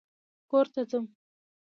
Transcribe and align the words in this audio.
کور 0.49 0.65
ته 0.73 0.81
ځم 0.89 1.05